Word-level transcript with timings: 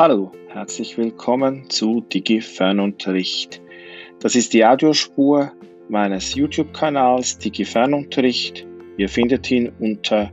Hallo, 0.00 0.32
herzlich 0.48 0.96
willkommen 0.96 1.68
zu 1.68 2.00
DigiFernunterricht. 2.00 3.60
Das 4.20 4.34
ist 4.34 4.54
die 4.54 4.64
Audiospur 4.64 5.52
meines 5.90 6.34
YouTube-Kanals 6.34 7.36
DigiFernunterricht. 7.36 8.66
Ihr 8.96 9.10
findet 9.10 9.50
ihn 9.50 9.70
unter 9.78 10.32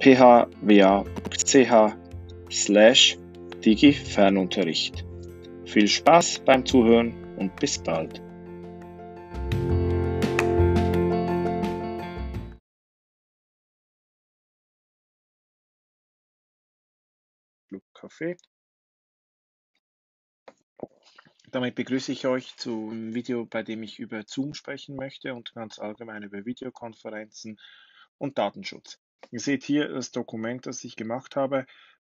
phwa.ch 0.00 0.52
slash 2.50 3.18
DigiFernunterricht. 3.64 5.06
Viel 5.64 5.88
Spaß 5.88 6.40
beim 6.40 6.66
Zuhören 6.66 7.14
und 7.38 7.56
bis 7.56 7.78
bald. 7.78 8.20
Kaffee. 17.94 18.36
Damit 21.50 21.76
begrüße 21.76 22.12
ich 22.12 22.26
euch 22.26 22.56
zum 22.56 23.14
Video, 23.14 23.46
bei 23.46 23.62
dem 23.62 23.82
ich 23.82 23.98
über 23.98 24.22
Zoom 24.26 24.52
sprechen 24.52 24.96
möchte 24.96 25.34
und 25.34 25.54
ganz 25.54 25.78
allgemein 25.78 26.22
über 26.22 26.44
Videokonferenzen 26.44 27.58
und 28.18 28.36
Datenschutz. 28.36 28.98
Ihr 29.30 29.40
seht 29.40 29.64
hier 29.64 29.88
das 29.88 30.10
Dokument, 30.10 30.66
das 30.66 30.84
ich 30.84 30.94
gemacht 30.94 31.36
habe, 31.36 31.64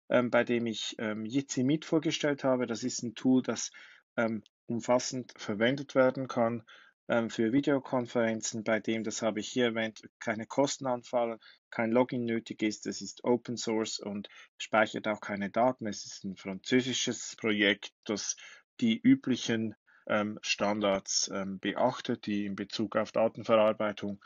ähm, 0.09 0.31
bei 0.31 0.45
dem 0.45 0.67
ich 0.67 0.95
ähm, 0.99 1.27
Jitsi 1.27 1.65
Meet 1.65 1.85
vorgestellt 1.85 2.45
habe. 2.45 2.67
Das 2.67 2.85
ist 2.85 3.03
ein 3.03 3.15
Tool, 3.15 3.43
das 3.43 3.73
ähm, 4.17 4.45
umfassend 4.67 5.33
verwendet 5.37 5.97
werden 5.97 6.29
kann 6.29 6.63
ähm, 7.09 7.29
für 7.29 7.53
Videokonferenzen, 7.53 8.63
bei 8.63 8.79
dem, 8.79 9.03
das 9.03 9.23
habe 9.23 9.41
ich 9.41 9.49
hier 9.49 9.67
erwähnt, 9.67 10.03
keine 10.21 10.47
Kosten 10.47 10.87
anfallen, 10.87 11.41
kein 11.71 11.91
Login 11.91 12.25
nötig 12.25 12.63
ist. 12.63 12.87
Es 12.87 13.03
ist 13.03 13.25
Open 13.25 13.57
Source 13.57 13.99
und 13.99 14.29
speichert 14.57 15.09
auch 15.09 15.21
keine 15.21 15.51
Daten. 15.51 15.87
Es 15.87 16.07
ist 16.07 16.25
ein 16.25 16.37
französisches 16.37 17.35
Projekt, 17.37 17.93
das 18.05 18.37
die 18.83 19.01
üblichen 19.01 19.75
ähm, 20.07 20.39
Standards 20.43 21.31
ähm, 21.33 21.61
beachtet, 21.61 22.27
die 22.27 22.45
in 22.45 22.57
Bezug 22.57 22.97
auf 22.97 23.13
Datenverarbeitung 23.13 24.21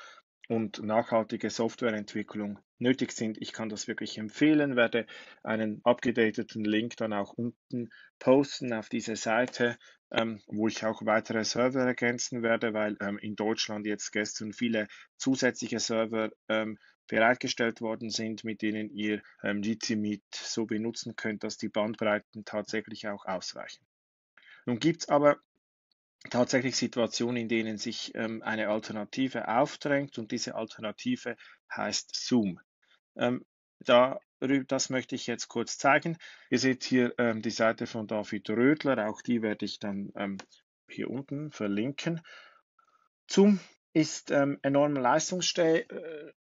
und 0.49 0.83
nachhaltige 0.83 1.51
Softwareentwicklung 1.51 2.59
nötig 2.79 3.13
sind. 3.13 3.37
Ich 3.41 3.53
kann 3.53 3.69
das 3.69 3.89
wirklich 3.89 4.17
empfehlen, 4.19 4.77
werde 4.77 5.07
einen 5.43 5.81
abgedateten 5.85 6.65
Link 6.65 6.97
dann 6.97 7.13
auch 7.13 7.33
unten 7.33 7.91
posten 8.19 8.73
auf 8.73 8.89
diese 8.89 9.17
Seite, 9.17 9.77
ähm, 10.11 10.41
wo 10.47 10.69
ich 10.69 10.85
auch 10.85 11.05
weitere 11.05 11.45
Server 11.45 11.81
ergänzen 11.81 12.43
werde, 12.43 12.73
weil 12.75 12.97
ähm, 13.01 13.19
in 13.19 13.37
Deutschland 13.37 13.87
jetzt 13.87 14.13
gestern 14.13 14.53
viele 14.53 14.87
zusätzliche 15.17 15.81
Server 15.81 16.31
ähm, 16.49 16.79
bereitgestellt 17.09 17.81
worden 17.81 18.11
sind, 18.11 18.45
mit 18.45 18.63
denen 18.63 18.91
ihr 18.91 19.23
ähm, 19.43 19.63
GTMeet 19.63 20.23
so 20.33 20.67
benutzen 20.67 21.17
könnt, 21.17 21.45
dass 21.45 21.57
die 21.57 21.69
Bandbreiten 21.69 22.45
tatsächlich 22.45 23.09
auch 23.09 23.27
ausreichen. 23.27 23.85
Nun 24.67 24.81
gibt 24.81 25.03
es 25.03 25.09
aber 25.09 25.39
tatsächlich 26.29 26.77
Situationen, 26.77 27.37
in 27.37 27.49
denen 27.49 27.79
sich 27.79 28.13
ähm, 28.15 28.43
eine 28.43 28.69
Alternative 28.69 29.49
aufdrängt 29.49 30.19
und 30.19 30.33
diese 30.33 30.57
Alternative 30.57 31.37
heißt 31.75 32.15
Zoom. 32.15 32.61
Ähm, 33.17 33.45
da, 33.81 34.19
das 34.67 34.91
möchte 34.91 35.15
ich 35.15 35.27
jetzt 35.27 35.49
kurz 35.49 35.79
zeigen. 35.79 36.19
Ihr 36.51 36.59
seht 36.59 36.85
hier 36.85 37.15
ähm, 37.19 37.43
die 37.43 37.51
Seite 37.51 37.87
von 37.87 38.07
David 38.07 38.51
Rödler, 38.51 39.09
auch 39.09 39.23
die 39.23 39.41
werde 39.41 39.65
ich 39.65 39.79
dann 39.79 40.11
ähm, 40.17 40.39
hier 40.89 41.11
unten 41.11 41.53
verlinken. 41.53 42.21
Zoom 43.31 43.61
ist 43.93 44.31
ähm, 44.31 44.59
enorm 44.63 44.97
äh, 44.97 45.85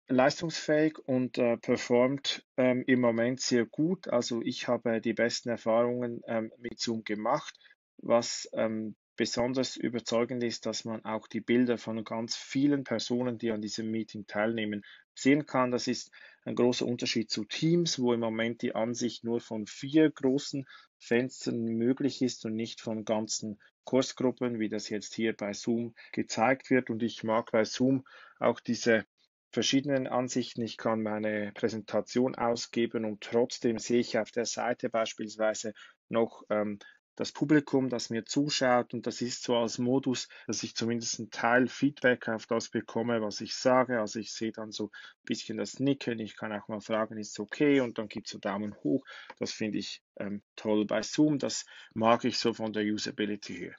leistungsfähig 0.08 0.98
und 1.00 1.38
äh, 1.38 1.56
performt 1.56 2.46
ähm, 2.56 2.84
im 2.86 3.00
Moment 3.00 3.40
sehr 3.40 3.66
gut. 3.66 4.08
Also 4.08 4.42
ich 4.42 4.68
habe 4.68 5.00
die 5.00 5.12
besten 5.12 5.48
Erfahrungen 5.48 6.22
mit 6.58 6.78
Zoom 6.78 7.04
gemacht. 7.04 7.58
Was 8.02 8.48
ähm, 8.52 8.94
besonders 9.16 9.76
überzeugend 9.76 10.42
ist, 10.42 10.66
dass 10.66 10.84
man 10.84 11.04
auch 11.04 11.28
die 11.28 11.40
Bilder 11.40 11.78
von 11.78 12.02
ganz 12.04 12.36
vielen 12.36 12.84
Personen, 12.84 13.38
die 13.38 13.50
an 13.50 13.60
diesem 13.60 13.90
Meeting 13.90 14.26
teilnehmen, 14.26 14.82
sehen 15.14 15.46
kann. 15.46 15.70
Das 15.70 15.86
ist 15.86 16.10
ein 16.44 16.54
großer 16.54 16.86
Unterschied 16.86 17.30
zu 17.30 17.44
Teams, 17.44 18.00
wo 18.00 18.12
im 18.12 18.20
Moment 18.20 18.62
die 18.62 18.74
Ansicht 18.74 19.24
nur 19.24 19.40
von 19.40 19.66
vier 19.66 20.10
großen 20.10 20.66
Fenstern 20.98 21.62
möglich 21.64 22.22
ist 22.22 22.44
und 22.44 22.54
nicht 22.54 22.80
von 22.80 23.04
ganzen 23.04 23.60
Kursgruppen, 23.84 24.58
wie 24.58 24.68
das 24.68 24.88
jetzt 24.88 25.14
hier 25.14 25.36
bei 25.36 25.52
Zoom 25.52 25.94
gezeigt 26.12 26.70
wird. 26.70 26.90
Und 26.90 27.02
ich 27.02 27.22
mag 27.22 27.52
bei 27.52 27.64
Zoom 27.64 28.04
auch 28.38 28.60
diese 28.60 29.04
verschiedenen 29.50 30.06
Ansichten. 30.06 30.62
Ich 30.62 30.76
kann 30.76 31.02
meine 31.02 31.52
Präsentation 31.54 32.34
ausgeben 32.34 33.04
und 33.04 33.20
trotzdem 33.20 33.78
sehe 33.78 34.00
ich 34.00 34.18
auf 34.18 34.30
der 34.30 34.46
Seite 34.46 34.88
beispielsweise 34.88 35.74
noch 36.08 36.42
ähm, 36.48 36.78
das 37.16 37.32
Publikum, 37.32 37.88
das 37.88 38.10
mir 38.10 38.24
zuschaut 38.24 38.94
und 38.94 39.06
das 39.06 39.20
ist 39.20 39.42
so 39.42 39.56
als 39.56 39.78
Modus, 39.78 40.28
dass 40.46 40.62
ich 40.62 40.74
zumindest 40.74 41.18
einen 41.18 41.30
Teil 41.30 41.68
Feedback 41.68 42.28
auf 42.28 42.46
das 42.46 42.70
bekomme, 42.70 43.20
was 43.20 43.40
ich 43.40 43.54
sage. 43.54 44.00
Also 44.00 44.18
ich 44.18 44.32
sehe 44.32 44.52
dann 44.52 44.72
so 44.72 44.86
ein 44.86 45.24
bisschen 45.24 45.58
das 45.58 45.78
Nicken, 45.78 46.18
ich 46.18 46.36
kann 46.36 46.52
auch 46.52 46.68
mal 46.68 46.80
fragen, 46.80 47.18
ist 47.18 47.32
es 47.32 47.38
okay 47.38 47.80
und 47.80 47.98
dann 47.98 48.08
gibt 48.08 48.26
es 48.26 48.32
so 48.32 48.38
Daumen 48.38 48.74
hoch. 48.82 49.04
Das 49.38 49.52
finde 49.52 49.78
ich 49.78 50.02
ähm, 50.16 50.42
toll 50.56 50.86
bei 50.86 51.02
Zoom, 51.02 51.38
das 51.38 51.66
mag 51.94 52.24
ich 52.24 52.38
so 52.38 52.54
von 52.54 52.72
der 52.72 52.84
Usability 52.84 53.54
her. 53.54 53.76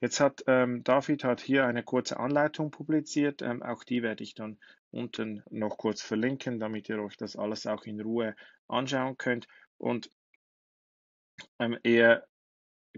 Jetzt 0.00 0.18
hat 0.18 0.42
ähm, 0.48 0.82
David 0.82 1.22
hat 1.24 1.40
hier 1.40 1.64
eine 1.64 1.84
kurze 1.84 2.18
Anleitung 2.18 2.70
publiziert, 2.70 3.40
ähm, 3.42 3.62
auch 3.62 3.84
die 3.84 4.02
werde 4.02 4.24
ich 4.24 4.34
dann 4.34 4.58
unten 4.90 5.42
noch 5.50 5.78
kurz 5.78 6.02
verlinken, 6.02 6.58
damit 6.58 6.88
ihr 6.88 7.00
euch 7.00 7.16
das 7.16 7.36
alles 7.36 7.66
auch 7.66 7.84
in 7.84 8.00
Ruhe 8.00 8.34
anschauen 8.68 9.16
könnt. 9.16 9.46
Und 9.78 10.10
ähm, 11.58 11.78
er 11.82 12.26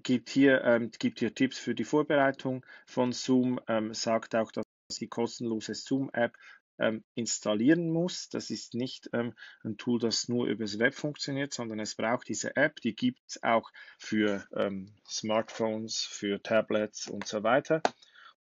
gibt 0.02 0.28
hier, 0.30 0.64
ähm, 0.64 0.90
gibt 0.98 1.20
hier 1.20 1.34
Tipps 1.34 1.58
für 1.58 1.74
die 1.74 1.84
Vorbereitung 1.84 2.64
von 2.86 3.12
Zoom, 3.12 3.60
ähm, 3.68 3.94
sagt 3.94 4.34
auch, 4.34 4.52
dass 4.52 4.64
die 4.98 5.08
kostenlose 5.08 5.74
Zoom-App 5.74 6.36
ähm, 6.78 7.04
installieren 7.14 7.90
muss. 7.90 8.28
Das 8.28 8.50
ist 8.50 8.74
nicht 8.74 9.08
ähm, 9.12 9.34
ein 9.62 9.76
Tool, 9.76 9.98
das 9.98 10.28
nur 10.28 10.46
übers 10.46 10.78
Web 10.78 10.94
funktioniert, 10.94 11.52
sondern 11.52 11.78
es 11.80 11.94
braucht 11.94 12.28
diese 12.28 12.56
App. 12.56 12.80
Die 12.80 12.94
gibt 12.94 13.20
es 13.28 13.42
auch 13.42 13.70
für 13.98 14.44
ähm, 14.54 14.92
Smartphones, 15.08 16.00
für 16.02 16.42
Tablets 16.42 17.08
und 17.08 17.26
so 17.26 17.42
weiter. 17.42 17.80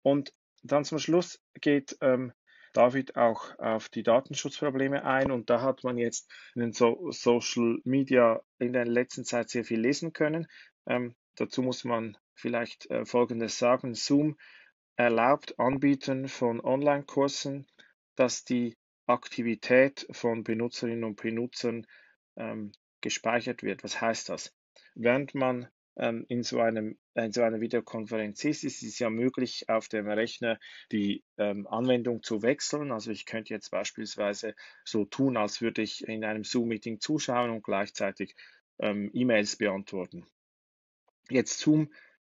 Und 0.03 0.33
dann 0.63 0.85
zum 0.85 0.99
Schluss 0.99 1.41
geht 1.61 1.97
ähm, 2.01 2.33
David 2.73 3.17
auch 3.17 3.59
auf 3.59 3.89
die 3.89 4.03
Datenschutzprobleme 4.03 5.05
ein 5.05 5.31
und 5.31 5.49
da 5.49 5.63
hat 5.63 5.83
man 5.83 5.97
jetzt 5.97 6.31
in 6.55 6.61
den 6.61 6.73
so 6.73 7.11
Social 7.11 7.79
Media 7.85 8.43
in 8.59 8.75
der 8.75 8.85
letzten 8.85 9.25
Zeit 9.25 9.49
sehr 9.49 9.65
viel 9.65 9.81
lesen 9.81 10.13
können. 10.13 10.47
Ähm, 10.87 11.15
Dazu 11.37 11.63
muss 11.63 11.85
man 11.85 12.17
vielleicht 12.35 12.91
äh, 12.91 13.05
Folgendes 13.05 13.59
sagen. 13.59 13.95
Zoom 13.95 14.37
erlaubt 14.97 15.59
Anbietern 15.59 16.29
von 16.29 16.61
Online-Kursen, 16.61 17.67
dass 18.15 18.45
die 18.45 18.77
Aktivität 19.07 20.07
von 20.11 20.43
Benutzerinnen 20.43 21.05
und 21.05 21.21
Benutzern 21.21 21.87
ähm, 22.37 22.73
gespeichert 23.01 23.63
wird. 23.63 23.85
Was 23.85 24.01
heißt 24.01 24.31
das? 24.31 24.55
Während 24.95 25.35
man 25.35 25.69
ähm, 25.97 26.25
in, 26.29 26.43
so 26.43 26.61
einem, 26.61 26.99
in 27.15 27.33
so 27.33 27.43
einer 27.43 27.61
Videokonferenz 27.61 28.45
ist, 28.45 28.65
ist 28.65 28.83
es 28.83 28.99
ja 28.99 29.11
möglich, 29.11 29.69
auf 29.69 29.89
dem 29.89 30.09
Rechner 30.09 30.59
die 30.93 31.23
ähm, 31.39 31.67
Anwendung 31.67 32.23
zu 32.23 32.43
wechseln. 32.43 32.93
Also 32.93 33.11
ich 33.11 33.27
könnte 33.27 33.55
jetzt 33.55 33.71
beispielsweise 33.71 34.55
so 34.85 35.05
tun, 35.05 35.37
als 35.37 35.61
würde 35.61 35.83
ich 35.83 36.07
in 36.07 36.25
einem 36.25 36.45
Zoom-Meeting 36.45 37.01
zuschauen 37.01 37.51
und 37.51 37.63
gleichzeitig 37.63 38.35
ähm, 38.79 39.11
E-Mails 39.13 39.57
beantworten. 39.57 40.27
Jetzt 41.31 41.59
Zoom 41.59 41.91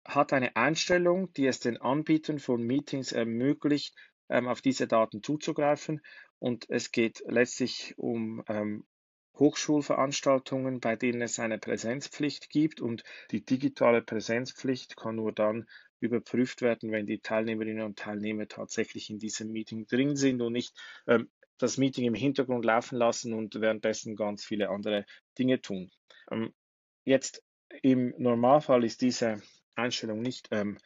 hat 0.05 0.33
eine 0.33 0.55
Einstellung, 0.57 1.33
die 1.33 1.47
es 1.47 1.61
den 1.61 1.77
Anbietern 1.79 2.39
von 2.39 2.63
Meetings 2.63 3.13
ermöglicht, 3.13 3.95
ähm, 4.29 4.49
auf 4.49 4.61
diese 4.61 4.87
Daten 4.87 5.23
zuzugreifen. 5.23 6.01
Und 6.39 6.69
es 6.69 6.93
geht 6.93 7.23
letztlich 7.27 7.95
um 7.97 8.45
ähm, 8.49 8.85
Hochschulveranstaltungen, 9.39 10.81
bei 10.81 10.97
denen 10.97 11.23
es 11.23 11.39
eine 11.39 11.59
Präsenzpflicht 11.59 12.51
gibt. 12.51 12.81
Und 12.81 13.03
die 13.31 13.45
digitale 13.45 14.03
Präsenzpflicht 14.03 14.97
kann 14.97 15.17
nur 15.17 15.33
dann 15.33 15.67
überprüft 16.01 16.63
werden, 16.63 16.93
wenn 16.93 17.07
die 17.07 17.21
Teilnehmerinnen 17.21 17.85
und 17.85 17.99
Teilnehmer 17.99 18.49
tatsächlich 18.49 19.11
in 19.11 19.19
diesem 19.19 19.51
Meeting 19.51 19.87
drin 19.87 20.17
sind 20.17 20.41
und 20.43 20.53
nicht 20.53 20.75
ähm, 21.07 21.31
das 21.59 21.79
Meeting 21.79 22.05
im 22.05 22.15
Hintergrund 22.15 22.65
laufen 22.65 22.97
lassen 22.99 23.33
und 23.33 23.61
währenddessen 23.61 24.15
ganz 24.15 24.45
viele 24.45 24.69
andere 24.69 25.07
Dinge 25.39 25.61
tun. 25.61 25.91
Ähm, 26.31 26.53
jetzt 27.05 27.43
im 27.83 28.15
Normalfall 28.19 28.85
ist 28.85 29.01
diese 29.03 29.43
Einstellung 29.75 30.21
nicht 30.21 30.49
ähm, 30.51 30.79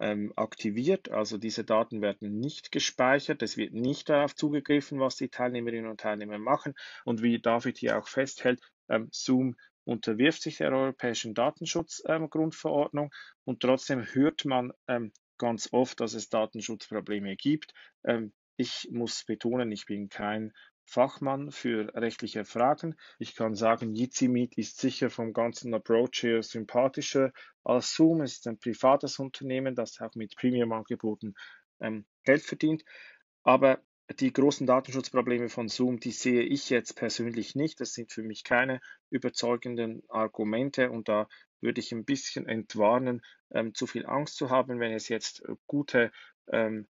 ähm, 0.00 0.32
aktiviert, 0.34 1.10
also 1.10 1.36
diese 1.36 1.64
Daten 1.64 2.00
werden 2.00 2.40
nicht 2.40 2.72
gespeichert, 2.72 3.42
es 3.42 3.56
wird 3.56 3.74
nicht 3.74 4.08
darauf 4.08 4.34
zugegriffen, 4.34 4.98
was 4.98 5.16
die 5.16 5.28
Teilnehmerinnen 5.28 5.90
und 5.90 6.00
Teilnehmer 6.00 6.38
machen. 6.38 6.74
Und 7.04 7.22
wie 7.22 7.38
David 7.38 7.78
hier 7.78 7.98
auch 7.98 8.08
festhält, 8.08 8.60
ähm, 8.88 9.08
Zoom 9.12 9.56
unterwirft 9.84 10.42
sich 10.42 10.58
der 10.58 10.72
Europäischen 10.72 11.34
Datenschutzgrundverordnung 11.34 13.06
ähm, 13.06 13.18
und 13.44 13.60
trotzdem 13.60 14.02
hört 14.14 14.44
man 14.44 14.72
ähm, 14.88 15.12
ganz 15.38 15.68
oft, 15.72 16.00
dass 16.00 16.14
es 16.14 16.28
Datenschutzprobleme 16.28 17.36
gibt. 17.36 17.72
Ähm, 18.04 18.32
ich 18.56 18.88
muss 18.90 19.24
betonen, 19.24 19.72
ich 19.72 19.86
bin 19.86 20.08
kein 20.10 20.52
Fachmann 20.90 21.52
für 21.52 21.94
rechtliche 21.94 22.44
Fragen. 22.44 22.96
Ich 23.20 23.36
kann 23.36 23.54
sagen, 23.54 23.92
Meet 23.92 24.58
ist 24.58 24.80
sicher 24.80 25.08
vom 25.08 25.32
ganzen 25.32 25.72
Approach 25.72 26.22
her 26.22 26.42
sympathischer 26.42 27.32
als 27.62 27.94
Zoom. 27.94 28.22
Es 28.22 28.32
ist 28.32 28.48
ein 28.48 28.58
privates 28.58 29.20
Unternehmen, 29.20 29.76
das 29.76 30.00
auch 30.00 30.14
mit 30.16 30.34
Premium-Angeboten 30.34 31.34
ähm, 31.80 32.06
Geld 32.24 32.42
verdient. 32.42 32.84
Aber 33.44 33.80
die 34.18 34.32
großen 34.32 34.66
Datenschutzprobleme 34.66 35.48
von 35.48 35.68
Zoom, 35.68 36.00
die 36.00 36.10
sehe 36.10 36.42
ich 36.42 36.70
jetzt 36.70 36.94
persönlich 36.96 37.54
nicht. 37.54 37.80
Das 37.80 37.92
sind 37.92 38.10
für 38.10 38.24
mich 38.24 38.42
keine 38.42 38.80
überzeugenden 39.10 40.02
Argumente 40.08 40.90
und 40.90 41.08
da 41.08 41.28
würde 41.60 41.80
ich 41.80 41.92
ein 41.92 42.04
bisschen 42.04 42.48
entwarnen, 42.48 43.22
ähm, 43.52 43.74
zu 43.74 43.86
viel 43.86 44.06
Angst 44.06 44.36
zu 44.36 44.50
haben, 44.50 44.80
wenn 44.80 44.92
es 44.92 45.08
jetzt 45.08 45.44
gute 45.68 46.10
ähm, 46.48 46.88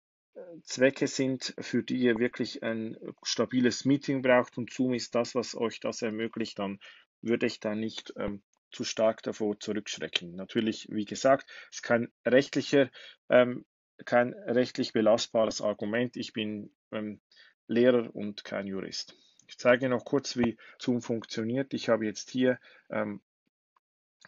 Zwecke 0.63 1.07
sind, 1.07 1.55
für 1.59 1.83
die 1.83 1.97
ihr 1.97 2.19
wirklich 2.19 2.63
ein 2.63 2.97
stabiles 3.23 3.85
Meeting 3.85 4.23
braucht 4.23 4.59
und 4.59 4.73
Zoom 4.73 4.95
ist 4.95 5.15
das, 5.15 5.35
was 5.35 5.55
euch 5.55 5.81
das 5.81 6.03
ermöglicht, 6.03 6.59
dann 6.59 6.81
würde 7.23 7.47
ich 7.47 7.61
da 7.61 7.75
nicht 7.75 8.13
ähm, 8.17 8.43
zu 8.71 8.85
stark 8.85 9.23
davor 9.23 9.59
zurückschrecken. 9.61 10.35
Natürlich, 10.35 10.89
wie 10.91 11.05
gesagt, 11.05 11.49
ist 11.71 11.83
kein 11.83 12.11
rechtlicher 12.27 12.91
ähm, 13.29 13.65
kein 14.05 14.33
rechtlich 14.33 14.93
belastbares 14.93 15.61
Argument. 15.61 16.17
Ich 16.17 16.33
bin 16.33 16.71
ähm, 16.91 17.21
Lehrer 17.67 18.15
und 18.15 18.45
kein 18.45 18.67
Jurist. 18.67 19.17
Ich 19.47 19.59
zeige 19.59 19.89
noch 19.89 20.05
kurz, 20.05 20.37
wie 20.37 20.57
Zoom 20.79 21.03
funktioniert. 21.03 21.75
Ich 21.75 21.89
habe 21.89 22.07
jetzt 22.07 22.31
hier 22.31 22.59
ähm, 22.91 23.21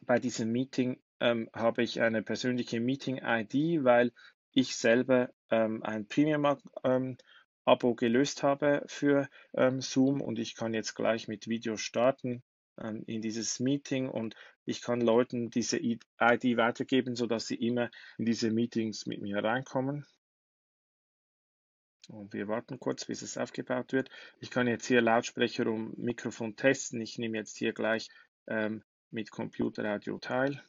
bei 0.03 0.19
diesem 0.19 0.53
Meeting 0.53 1.01
ähm, 1.21 1.49
habe 1.53 1.83
ich 1.83 2.01
eine 2.01 2.23
persönliche 2.23 2.81
Meeting-ID, 2.81 3.83
weil 3.85 4.13
ich 4.57 4.75
selber 4.75 5.31
ähm, 5.51 5.83
ein 5.83 6.09
Premium-Abo 6.09 7.95
gelöst 7.95 8.43
habe 8.43 8.83
für 8.87 9.29
ähm, 9.55 9.83
Zoom 9.83 10.23
und 10.23 10.39
ich 10.39 10.55
kann 10.55 10.73
jetzt 10.73 10.95
gleich 10.95 11.29
mit 11.29 11.47
Video 11.47 11.77
starten 11.77 12.43
ähm, 12.81 13.05
in 13.07 13.21
dieses 13.21 13.61
Meeting 13.61 14.09
und 14.09 14.35
ich 14.65 14.81
kann 14.81 15.03
Leuten 15.03 15.51
diese 15.51 15.79
ID 15.79 16.57
weitergeben, 16.57 17.17
sodass 17.17 17.47
sie 17.47 17.57
immer 17.57 17.91
in 18.17 18.25
diese 18.25 18.51
Meetings 18.51 19.05
mit 19.05 19.21
mir 19.21 19.45
reinkommen. 19.45 20.07
Und 22.09 22.33
wir 22.33 22.49
warten 22.49 22.81
kurz, 22.81 23.05
bis 23.05 23.21
es 23.21 23.37
aufgebaut 23.37 23.93
wird. 23.93 24.09
Ich 24.41 24.51
kann 24.51 24.69
jetzt 24.69 24.87
hier 24.87 25.03
Lautsprecher 25.03 25.67
und 25.67 25.99
Mikrofon 25.99 26.57
testen. 26.57 27.01
Ich 27.03 27.19
nehme 27.19 27.37
jetzt 27.37 27.59
hier 27.59 27.75
gleich 27.75 28.09
ähm, 28.47 28.83
mit 29.11 29.31
Computeraudio 29.31 30.19
teil. 30.19 30.63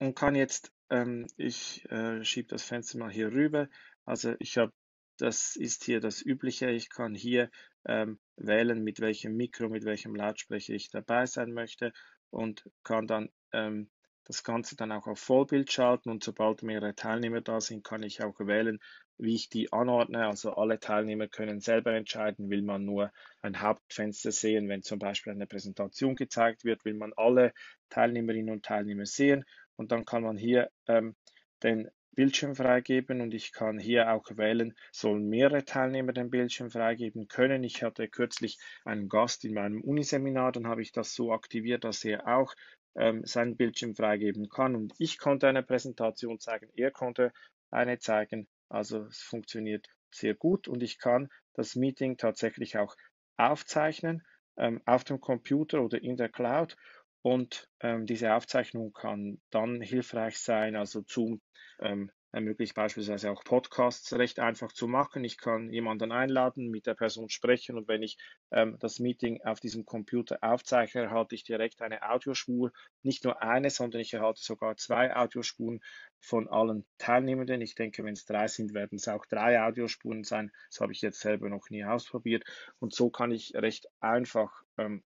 Und 0.00 0.16
kann 0.16 0.34
jetzt, 0.34 0.72
ähm, 0.88 1.26
ich 1.36 1.84
äh, 1.90 2.24
schiebe 2.24 2.48
das 2.48 2.64
Fenster 2.64 2.98
mal 2.98 3.10
hier 3.10 3.30
rüber. 3.30 3.68
Also 4.04 4.34
ich 4.38 4.56
habe 4.58 4.72
das 5.20 5.54
ist 5.56 5.84
hier 5.84 6.00
das 6.00 6.22
Übliche. 6.22 6.70
Ich 6.70 6.88
kann 6.88 7.14
hier 7.14 7.50
ähm, 7.84 8.18
wählen, 8.36 8.82
mit 8.82 9.00
welchem 9.00 9.36
Mikro, 9.36 9.68
mit 9.68 9.84
welchem 9.84 10.14
Lautsprecher 10.14 10.72
ich 10.72 10.90
dabei 10.90 11.26
sein 11.26 11.52
möchte 11.52 11.92
und 12.30 12.64
kann 12.82 13.06
dann 13.06 13.28
ähm, 13.52 13.90
das 14.24 14.44
Ganze 14.44 14.76
dann 14.76 14.92
auch 14.92 15.06
auf 15.06 15.18
Vollbild 15.18 15.70
schalten 15.72 16.08
und 16.08 16.22
sobald 16.24 16.62
mehrere 16.62 16.94
Teilnehmer 16.94 17.40
da 17.40 17.60
sind, 17.60 17.84
kann 17.84 18.02
ich 18.02 18.22
auch 18.22 18.38
wählen, 18.40 18.78
wie 19.18 19.34
ich 19.34 19.48
die 19.50 19.72
anordne. 19.72 20.26
Also 20.26 20.54
alle 20.54 20.78
Teilnehmer 20.78 21.28
können 21.28 21.60
selber 21.60 21.92
entscheiden, 21.92 22.48
will 22.48 22.62
man 22.62 22.84
nur 22.84 23.12
ein 23.42 23.60
Hauptfenster 23.60 24.32
sehen, 24.32 24.68
wenn 24.68 24.82
zum 24.82 24.98
Beispiel 24.98 25.32
eine 25.32 25.46
Präsentation 25.46 26.14
gezeigt 26.14 26.64
wird, 26.64 26.84
will 26.84 26.94
man 26.94 27.12
alle 27.16 27.52
Teilnehmerinnen 27.90 28.54
und 28.54 28.64
Teilnehmer 28.64 29.04
sehen 29.04 29.44
und 29.80 29.92
dann 29.92 30.04
kann 30.04 30.22
man 30.22 30.36
hier 30.36 30.70
ähm, 30.88 31.16
den 31.62 31.88
Bildschirm 32.14 32.54
freigeben 32.54 33.22
und 33.22 33.32
ich 33.32 33.50
kann 33.50 33.78
hier 33.78 34.12
auch 34.12 34.26
wählen, 34.36 34.74
sollen 34.92 35.26
mehrere 35.26 35.64
Teilnehmer 35.64 36.12
den 36.12 36.28
Bildschirm 36.28 36.70
freigeben 36.70 37.28
können. 37.28 37.64
Ich 37.64 37.82
hatte 37.82 38.06
kürzlich 38.06 38.58
einen 38.84 39.08
Gast 39.08 39.42
in 39.46 39.54
meinem 39.54 39.80
Uniseminar, 39.80 40.52
dann 40.52 40.66
habe 40.66 40.82
ich 40.82 40.92
das 40.92 41.14
so 41.14 41.32
aktiviert, 41.32 41.84
dass 41.84 42.04
er 42.04 42.28
auch 42.28 42.54
ähm, 42.94 43.24
seinen 43.24 43.56
Bildschirm 43.56 43.94
freigeben 43.94 44.50
kann 44.50 44.76
und 44.76 44.92
ich 44.98 45.18
konnte 45.18 45.48
eine 45.48 45.62
Präsentation 45.62 46.38
zeigen, 46.40 46.68
er 46.74 46.90
konnte 46.90 47.32
eine 47.70 47.98
zeigen. 47.98 48.48
Also 48.68 49.04
es 49.04 49.22
funktioniert 49.22 49.86
sehr 50.10 50.34
gut 50.34 50.68
und 50.68 50.82
ich 50.82 50.98
kann 50.98 51.30
das 51.54 51.74
Meeting 51.74 52.18
tatsächlich 52.18 52.76
auch 52.76 52.96
aufzeichnen 53.38 54.26
ähm, 54.58 54.82
auf 54.84 55.04
dem 55.04 55.20
Computer 55.20 55.80
oder 55.80 56.02
in 56.02 56.18
der 56.18 56.28
Cloud 56.28 56.76
und 57.22 57.68
ähm, 57.80 58.06
diese 58.06 58.34
Aufzeichnung 58.34 58.92
kann 58.92 59.40
dann 59.50 59.80
hilfreich 59.80 60.38
sein, 60.38 60.76
also 60.76 61.02
Zoom 61.06 61.40
ähm, 61.80 62.10
ermöglicht 62.32 62.74
beispielsweise 62.74 63.30
auch 63.30 63.42
Podcasts 63.42 64.12
recht 64.12 64.38
einfach 64.38 64.72
zu 64.72 64.86
machen. 64.86 65.24
Ich 65.24 65.36
kann 65.36 65.72
jemanden 65.72 66.12
einladen, 66.12 66.70
mit 66.70 66.86
der 66.86 66.94
Person 66.94 67.28
sprechen 67.28 67.76
und 67.76 67.88
wenn 67.88 68.02
ich 68.02 68.16
ähm, 68.52 68.76
das 68.78 69.00
Meeting 69.00 69.42
auf 69.42 69.60
diesem 69.60 69.84
Computer 69.84 70.38
aufzeichne, 70.40 71.02
erhalte 71.02 71.34
ich 71.34 71.42
direkt 71.44 71.82
eine 71.82 72.08
Audiospur. 72.08 72.72
Nicht 73.02 73.24
nur 73.24 73.42
eine, 73.42 73.70
sondern 73.70 74.00
ich 74.00 74.14
erhalte 74.14 74.40
sogar 74.42 74.76
zwei 74.76 75.14
Audiospuren 75.14 75.80
von 76.20 76.48
allen 76.48 76.86
Teilnehmenden. 76.98 77.60
Ich 77.62 77.74
denke, 77.74 78.04
wenn 78.04 78.12
es 78.14 78.24
drei 78.24 78.46
sind, 78.46 78.74
werden 78.74 78.96
es 78.96 79.08
auch 79.08 79.26
drei 79.26 79.60
Audiospuren 79.60 80.22
sein. 80.22 80.52
Das 80.70 80.80
habe 80.80 80.92
ich 80.92 81.00
jetzt 81.00 81.20
selber 81.20 81.48
noch 81.48 81.68
nie 81.70 81.84
ausprobiert. 81.84 82.44
Und 82.78 82.94
so 82.94 83.10
kann 83.10 83.32
ich 83.32 83.54
recht 83.54 83.88
einfach 84.00 84.62
ähm, 84.78 85.02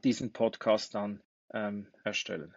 diesen 0.00 0.32
Podcast 0.32 0.94
dann 0.94 1.22
ähm, 1.52 1.88
erstellen. 2.04 2.54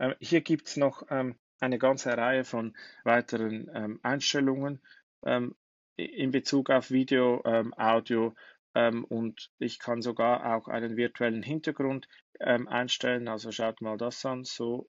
Ähm, 0.00 0.14
hier 0.18 0.40
gibt 0.40 0.66
es 0.66 0.76
noch 0.76 1.04
ähm, 1.10 1.36
eine 1.60 1.78
ganze 1.78 2.16
Reihe 2.16 2.44
von 2.44 2.74
weiteren 3.04 3.70
ähm, 3.74 4.00
Einstellungen 4.02 4.80
ähm, 5.24 5.54
in 5.96 6.30
Bezug 6.30 6.70
auf 6.70 6.90
Video, 6.90 7.42
ähm, 7.44 7.74
Audio 7.74 8.34
ähm, 8.74 9.04
und 9.04 9.50
ich 9.58 9.78
kann 9.78 10.00
sogar 10.00 10.56
auch 10.56 10.68
einen 10.68 10.96
virtuellen 10.96 11.42
Hintergrund 11.42 12.08
einstellen. 12.42 13.28
Also 13.28 13.52
schaut 13.52 13.82
mal 13.82 13.98
das 13.98 14.24
an. 14.24 14.44
So, 14.44 14.88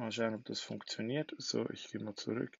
Mal 0.00 0.10
schauen, 0.10 0.34
ob 0.34 0.44
das 0.46 0.58
funktioniert. 0.60 1.32
So, 1.38 1.70
ich 1.70 1.88
gehe 1.92 2.00
mal 2.02 2.16
zurück. 2.16 2.58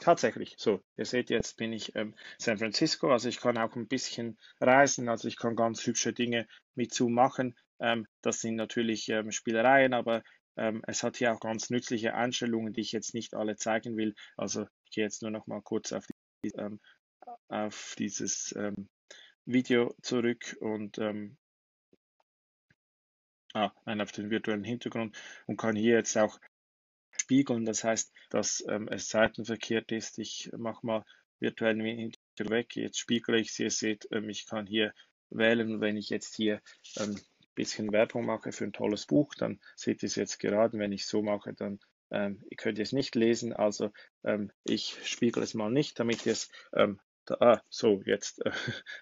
Tatsächlich, 0.00 0.54
so, 0.58 0.82
ihr 0.96 1.04
seht 1.04 1.30
jetzt 1.30 1.56
bin 1.56 1.72
ich 1.72 1.94
ähm, 1.94 2.14
San 2.38 2.58
Francisco, 2.58 3.12
also 3.12 3.28
ich 3.28 3.38
kann 3.38 3.58
auch 3.58 3.76
ein 3.76 3.86
bisschen 3.86 4.36
reisen, 4.60 5.08
also 5.08 5.28
ich 5.28 5.36
kann 5.36 5.54
ganz 5.56 5.86
hübsche 5.86 6.12
Dinge 6.12 6.48
mit 6.74 6.92
Zoom 6.94 7.12
machen. 7.14 7.54
Ähm, 7.80 8.06
das 8.22 8.40
sind 8.40 8.56
natürlich 8.56 9.08
ähm, 9.08 9.30
Spielereien, 9.30 9.94
aber 9.94 10.22
ähm, 10.56 10.82
es 10.86 11.02
hat 11.04 11.16
hier 11.16 11.32
auch 11.32 11.40
ganz 11.40 11.70
nützliche 11.70 12.14
Einstellungen, 12.14 12.72
die 12.72 12.80
ich 12.80 12.92
jetzt 12.92 13.14
nicht 13.14 13.34
alle 13.34 13.56
zeigen 13.56 13.96
will. 13.96 14.14
Also 14.36 14.66
ich 14.84 14.90
gehe 14.92 15.04
jetzt 15.04 15.22
nur 15.22 15.30
noch 15.30 15.46
mal 15.46 15.62
kurz 15.62 15.92
auf 15.92 16.06
ähm, 16.44 16.80
auf 17.48 17.94
dieses 17.98 18.54
ähm, 18.56 18.88
Video 19.44 19.94
zurück 20.02 20.56
und 20.60 20.98
ähm, 20.98 21.36
ah, 23.54 23.72
nein, 23.84 24.00
auf 24.00 24.12
den 24.12 24.30
virtuellen 24.30 24.64
Hintergrund 24.64 25.16
und 25.46 25.56
kann 25.56 25.76
hier 25.76 25.96
jetzt 25.96 26.16
auch 26.16 26.38
spiegeln. 27.10 27.64
Das 27.64 27.84
heißt, 27.84 28.12
dass 28.30 28.64
ähm, 28.68 28.88
es 28.88 29.08
seitenverkehrt 29.08 29.92
ist. 29.92 30.18
Ich 30.18 30.50
mache 30.56 30.86
mal 30.86 31.04
virtuellen 31.40 31.80
Hintergrund 31.80 32.18
weg. 32.50 32.76
Jetzt 32.76 32.98
spiegele 32.98 33.40
ich 33.40 33.52
sie. 33.52 33.64
Ihr 33.64 33.70
seht, 33.70 34.08
ähm, 34.12 34.28
ich 34.28 34.46
kann 34.46 34.66
hier 34.66 34.94
wählen. 35.30 35.80
Wenn 35.80 35.96
ich 35.96 36.08
jetzt 36.10 36.36
hier 36.36 36.60
ein 36.96 37.10
ähm, 37.10 37.20
bisschen 37.54 37.90
Werbung 37.92 38.26
mache 38.26 38.52
für 38.52 38.64
ein 38.64 38.72
tolles 38.72 39.06
Buch, 39.06 39.34
dann 39.34 39.60
seht 39.76 40.02
ihr 40.02 40.06
es 40.06 40.14
jetzt 40.14 40.38
gerade. 40.38 40.78
Wenn 40.78 40.92
ich 40.92 41.06
so 41.06 41.22
mache, 41.22 41.52
dann 41.54 41.80
ähm, 42.10 42.42
ihr 42.50 42.56
könnt 42.56 42.78
es 42.78 42.92
nicht 42.92 43.14
lesen, 43.14 43.52
also 43.52 43.90
ähm, 44.24 44.50
ich 44.64 44.96
spiegel 45.04 45.42
es 45.42 45.54
mal 45.54 45.70
nicht, 45.70 45.98
damit 46.00 46.26
ihr 46.26 46.32
es 46.32 46.50
ähm, 46.74 47.00
da, 47.26 47.36
ah, 47.40 47.62
so 47.68 48.02
jetzt 48.04 48.44
äh, 48.44 48.50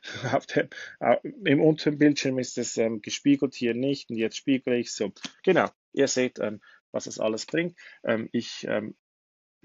auf 0.32 0.46
dem, 0.46 0.68
äh, 1.00 1.16
im 1.44 1.60
unteren 1.60 1.98
Bildschirm 1.98 2.38
ist 2.38 2.58
es 2.58 2.76
ähm, 2.76 3.00
gespiegelt, 3.00 3.54
hier 3.54 3.74
nicht 3.74 4.10
und 4.10 4.16
jetzt 4.16 4.36
spiegele 4.36 4.76
ich 4.76 4.92
so. 4.92 5.12
Genau, 5.44 5.68
ihr 5.92 6.08
seht, 6.08 6.38
ähm, 6.40 6.60
was 6.90 7.06
es 7.06 7.18
alles 7.20 7.46
bringt. 7.46 7.78
Ähm, 8.04 8.28
ich 8.32 8.66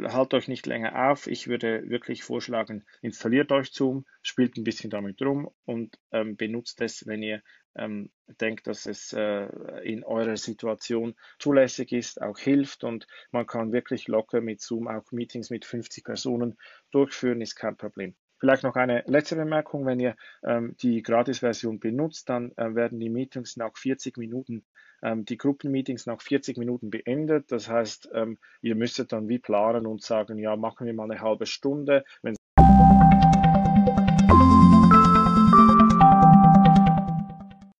haltet 0.01 0.33
euch 0.35 0.47
nicht 0.47 0.65
länger 0.65 1.09
auf. 1.09 1.27
Ich 1.27 1.47
würde 1.47 1.89
wirklich 1.89 2.23
vorschlagen, 2.23 2.83
installiert 3.01 3.51
euch 3.51 3.71
Zoom, 3.71 4.05
spielt 4.21 4.57
ein 4.57 4.63
bisschen 4.63 4.89
damit 4.89 5.21
rum 5.21 5.49
und 5.65 5.97
ähm, 6.11 6.35
benutzt 6.35 6.81
es, 6.81 7.05
wenn 7.07 7.23
ihr 7.23 7.41
ähm, 7.75 8.11
denkt, 8.27 8.67
dass 8.67 8.85
es 8.85 9.13
äh, 9.13 9.45
in 9.83 10.03
eurer 10.03 10.37
Situation 10.37 11.15
zulässig 11.39 11.91
ist, 11.91 12.21
auch 12.21 12.37
hilft 12.37 12.83
und 12.83 13.07
man 13.31 13.47
kann 13.47 13.71
wirklich 13.71 14.07
locker 14.07 14.41
mit 14.41 14.61
Zoom 14.61 14.87
auch 14.87 15.11
Meetings 15.11 15.49
mit 15.49 15.65
50 15.65 16.03
Personen 16.03 16.57
durchführen, 16.91 17.41
ist 17.41 17.55
kein 17.55 17.77
Problem. 17.77 18.15
Vielleicht 18.41 18.63
noch 18.63 18.75
eine 18.75 19.03
letzte 19.05 19.35
Bemerkung. 19.35 19.85
Wenn 19.85 19.99
ihr 19.99 20.15
ähm, 20.43 20.75
die 20.81 21.03
Gratis-Version 21.03 21.79
benutzt, 21.79 22.27
dann 22.27 22.51
äh, 22.57 22.73
werden 22.73 22.99
die 22.99 23.11
Meetings 23.11 23.55
nach 23.55 23.77
40 23.77 24.17
Minuten, 24.17 24.65
ähm, 25.03 25.25
die 25.25 25.37
Gruppenmeetings 25.37 26.07
nach 26.07 26.19
40 26.19 26.57
Minuten 26.57 26.89
beendet. 26.89 27.51
Das 27.51 27.69
heißt, 27.69 28.09
ähm, 28.15 28.39
ihr 28.63 28.73
müsstet 28.75 29.11
dann 29.11 29.29
wie 29.29 29.37
planen 29.37 29.85
und 29.85 30.01
sagen, 30.01 30.39
ja, 30.39 30.55
machen 30.55 30.87
wir 30.87 30.93
mal 30.95 31.09
eine 31.11 31.21
halbe 31.21 31.45
Stunde. 31.45 32.03
Wenn 32.23 32.35